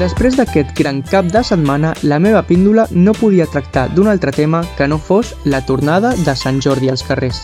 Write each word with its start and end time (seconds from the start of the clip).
Després 0.00 0.32
d'aquest 0.38 0.70
gran 0.78 1.02
cap 1.04 1.26
de 1.28 1.42
setmana, 1.44 1.90
la 2.08 2.16
meva 2.24 2.40
píndola 2.48 2.86
no 2.90 3.12
podia 3.12 3.44
tractar 3.52 3.82
d'un 3.92 4.06
altre 4.08 4.32
tema 4.32 4.62
que 4.78 4.86
no 4.88 4.96
fos 4.96 5.34
la 5.44 5.60
tornada 5.68 6.14
de 6.24 6.34
Sant 6.40 6.62
Jordi 6.64 6.88
als 6.88 7.02
carrers. 7.04 7.42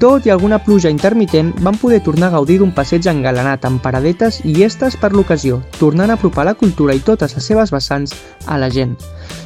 Tot 0.00 0.24
i 0.24 0.30
alguna 0.32 0.56
pluja 0.64 0.88
intermitent, 0.88 1.50
van 1.60 1.76
poder 1.76 1.98
tornar 2.00 2.30
a 2.30 2.32
gaudir 2.38 2.54
d'un 2.58 2.70
passeig 2.72 3.04
engalanat 3.10 3.66
amb 3.68 3.82
paradetes 3.84 4.38
i 4.48 4.62
estes 4.64 4.94
per 4.96 5.10
l'ocasió, 5.12 5.58
tornant 5.76 6.08
a 6.08 6.14
apropar 6.16 6.46
la 6.48 6.54
cultura 6.56 6.94
i 6.96 7.02
totes 7.04 7.34
les 7.36 7.44
seves 7.44 7.68
vessants 7.68 8.14
a 8.46 8.56
la 8.56 8.70
gent. 8.72 8.94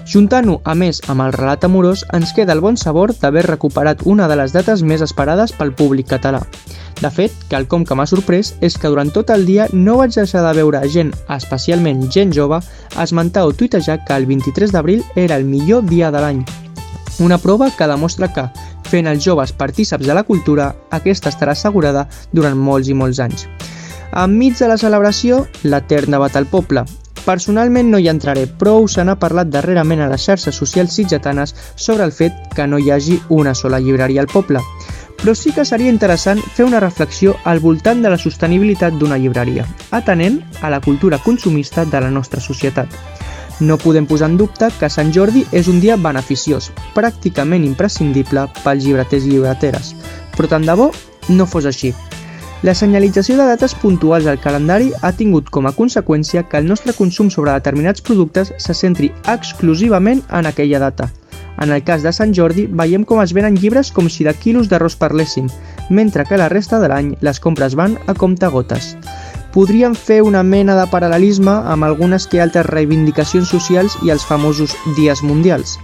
Juntant-ho, 0.07 0.61
a 0.63 0.77
més, 0.79 1.01
amb 1.11 1.25
el 1.27 1.35
relat 1.35 1.67
amorós, 1.67 2.05
ens 2.15 2.31
queda 2.37 2.55
el 2.55 2.63
bon 2.63 2.79
sabor 2.79 3.11
d'haver 3.19 3.49
recuperat 3.49 4.07
una 4.07 4.29
de 4.31 4.37
les 4.39 4.55
dates 4.55 4.85
més 4.87 5.03
esperades 5.03 5.51
pel 5.59 5.75
públic 5.75 6.07
català. 6.15 6.45
De 7.03 7.11
fet, 7.11 7.35
quelcom 7.51 7.83
que 7.83 7.99
m'ha 7.99 8.07
sorprès 8.07 8.55
és 8.63 8.79
que 8.79 8.93
durant 8.93 9.11
tot 9.11 9.35
el 9.35 9.49
dia 9.51 9.67
no 9.73 9.97
vaig 9.99 10.15
deixar 10.15 10.45
de 10.47 10.53
veure 10.61 10.85
gent, 10.87 11.11
especialment 11.35 12.07
gent 12.15 12.31
jove, 12.31 12.63
esmentar 13.03 13.43
o 13.43 13.53
tuitejar 13.53 14.05
que 14.07 14.15
el 14.15 14.31
23 14.31 14.71
d'abril 14.71 15.03
era 15.17 15.35
el 15.35 15.51
millor 15.51 15.83
dia 15.91 16.15
de 16.15 16.23
l'any. 16.23 16.45
Una 17.19 17.39
prova 17.39 17.73
que 17.75 17.87
demostra 17.87 18.31
que, 18.35 18.47
fent 18.95 19.11
els 19.11 19.25
joves 19.25 19.51
partíceps 19.59 20.07
de 20.07 20.15
la 20.15 20.23
cultura, 20.23 20.69
aquesta 20.95 21.33
estarà 21.33 21.57
assegurada 21.57 22.05
durant 22.31 22.55
molts 22.55 22.91
i 22.93 22.95
molts 22.95 23.19
anys. 23.25 23.49
Enmig 24.15 24.55
de 24.61 24.69
la 24.71 24.79
celebració, 24.79 25.41
l'Eterna 25.67 26.21
bat 26.23 26.37
al 26.39 26.47
poble. 26.47 26.85
Personalment 27.25 27.91
no 27.91 27.99
hi 27.99 28.07
entraré, 28.13 28.45
però 28.47 28.77
se 28.87 29.03
n'ha 29.03 29.17
parlat 29.19 29.51
darrerament 29.51 30.05
a 30.05 30.11
les 30.13 30.23
xarxes 30.29 30.55
socials 30.55 30.95
sitgetanes 30.95 31.57
sobre 31.75 32.07
el 32.07 32.13
fet 32.13 32.37
que 32.55 32.69
no 32.69 32.79
hi 32.79 32.93
hagi 32.95 33.19
una 33.35 33.57
sola 33.59 33.81
llibreria 33.83 34.23
al 34.23 34.31
poble. 34.31 34.63
Però 35.19 35.35
sí 35.35 35.51
que 35.57 35.65
seria 35.65 35.91
interessant 35.91 36.39
fer 36.55 36.69
una 36.69 36.83
reflexió 36.85 37.35
al 37.45 37.59
voltant 37.65 38.05
de 38.05 38.13
la 38.13 38.21
sostenibilitat 38.21 38.95
d'una 39.01 39.19
llibreria, 39.19 39.67
atenent 39.91 40.43
a 40.61 40.71
la 40.71 40.83
cultura 40.85 41.19
consumista 41.19 41.85
de 41.85 42.05
la 42.05 42.15
nostra 42.15 42.45
societat. 42.45 42.93
No 43.61 43.79
podem 43.79 44.07
posar 44.07 44.31
en 44.33 44.37
dubte 44.37 44.69
que 44.81 44.91
Sant 44.91 45.13
Jordi 45.15 45.45
és 45.55 45.69
un 45.71 45.79
dia 45.83 45.97
beneficiós, 45.97 46.73
pràcticament 46.95 47.63
imprescindible 47.67 48.49
pels 48.65 48.83
llibreters 48.83 49.29
i 49.29 49.37
llibreteres, 49.37 49.95
però 50.35 50.51
tant 50.51 50.67
de 50.67 50.75
bo 50.75 50.91
no 51.29 51.47
fos 51.47 51.69
així. 51.71 51.93
La 52.65 52.75
senyalització 52.75 53.37
de 53.37 53.47
dates 53.47 53.75
puntuals 53.77 54.27
al 54.27 54.41
calendari 54.41 54.91
ha 55.03 55.13
tingut 55.13 55.51
com 55.53 55.69
a 55.69 55.75
conseqüència 55.77 56.47
que 56.49 56.59
el 56.59 56.67
nostre 56.67 56.95
consum 56.97 57.31
sobre 57.31 57.53
determinats 57.53 58.03
productes 58.03 58.55
se 58.59 58.75
centri 58.75 59.13
exclusivament 59.29 60.25
en 60.33 60.49
aquella 60.49 60.81
data. 60.81 61.11
En 61.61 61.71
el 61.71 61.85
cas 61.85 62.03
de 62.03 62.11
Sant 62.13 62.33
Jordi, 62.35 62.65
veiem 62.67 63.05
com 63.05 63.21
es 63.23 63.35
venen 63.37 63.55
llibres 63.55 63.93
com 63.95 64.09
si 64.11 64.25
de 64.27 64.35
quilos 64.35 64.71
d'arròs 64.73 64.97
parléssim, 64.99 65.47
mentre 65.91 66.25
que 66.25 66.41
la 66.41 66.49
resta 66.49 66.81
de 66.81 66.91
l'any 66.91 67.15
les 67.21 67.39
compres 67.39 67.77
van 67.79 68.01
a 68.09 68.17
comptagotes 68.19 68.97
podríem 69.55 69.95
fer 69.95 70.21
una 70.27 70.43
mena 70.43 70.75
de 70.75 70.85
paral·lelisme 70.91 71.53
amb 71.71 71.87
algunes 71.87 72.27
que 72.27 72.43
altres 72.43 72.67
reivindicacions 72.67 73.49
socials 73.49 73.95
i 74.03 74.11
els 74.11 74.27
famosos 74.27 74.75
dies 74.99 75.23
mundials. 75.23 75.79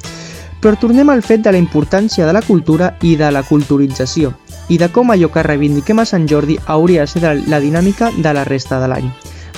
Però 0.61 0.75
tornem 0.77 1.09
al 1.09 1.23
fet 1.23 1.47
de 1.47 1.53
la 1.55 1.63
importància 1.63 2.27
de 2.27 2.35
la 2.35 2.43
cultura 2.43 2.97
i 3.01 3.15
de 3.17 3.31
la 3.31 3.45
culturització, 3.47 4.35
i 4.69 4.77
de 4.79 4.91
com 4.91 5.15
allò 5.15 5.31
que 5.31 5.47
reivindiquem 5.47 6.03
a 6.03 6.05
Sant 6.05 6.27
Jordi 6.29 6.59
hauria 6.67 7.07
de 7.07 7.13
ser 7.15 7.37
la 7.47 7.63
dinàmica 7.63 8.11
de 8.19 8.35
la 8.35 8.45
resta 8.45 8.83
de 8.83 8.91
l'any. 8.91 9.09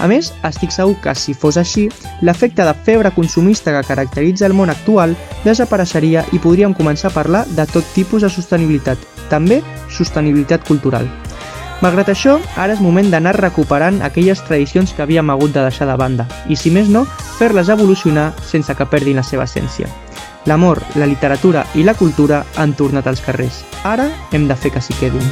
A 0.00 0.08
més, 0.08 0.32
estic 0.44 0.72
segur 0.72 0.96
que 1.02 1.14
si 1.16 1.32
fos 1.32 1.56
així, 1.56 1.88
l'efecte 2.20 2.64
de 2.68 2.76
febre 2.84 3.12
consumista 3.16 3.72
que 3.72 3.86
caracteritza 3.88 4.46
el 4.46 4.56
món 4.56 4.70
actual 4.70 5.16
desapareixeria 5.44 6.24
i 6.32 6.40
podríem 6.40 6.76
començar 6.76 7.10
a 7.10 7.16
parlar 7.16 7.46
de 7.56 7.66
tot 7.72 7.92
tipus 7.96 8.22
de 8.22 8.32
sostenibilitat, 8.32 8.98
també 9.28 9.62
sostenibilitat 9.88 10.68
cultural. 10.68 11.08
Malgrat 11.82 12.12
això, 12.12 12.36
ara 12.54 12.76
és 12.76 12.80
moment 12.80 13.08
d'anar 13.10 13.32
recuperant 13.40 13.96
aquelles 14.06 14.38
tradicions 14.46 14.92
que 14.94 15.02
havíem 15.02 15.32
hagut 15.34 15.50
de 15.50 15.64
deixar 15.64 15.88
de 15.90 15.96
banda 15.98 16.28
i, 16.46 16.54
si 16.54 16.70
més 16.70 16.86
no, 16.86 17.02
fer-les 17.40 17.72
evolucionar 17.74 18.28
sense 18.46 18.76
que 18.78 18.86
perdin 18.86 19.18
la 19.18 19.26
seva 19.26 19.48
essència. 19.50 19.90
L'amor, 20.46 20.78
la 20.94 21.10
literatura 21.10 21.66
i 21.74 21.82
la 21.82 21.96
cultura 21.98 22.44
han 22.54 22.76
tornat 22.78 23.10
als 23.10 23.22
carrers. 23.26 23.64
Ara 23.82 24.06
hem 24.30 24.46
de 24.46 24.54
fer 24.54 24.70
que 24.70 24.82
s'hi 24.82 24.94
quedin. 25.02 25.26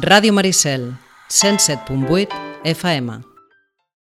Ràdio 0.00 0.32
Maricel, 0.32 0.94
107.8 1.28 2.32
FM. 2.64 3.35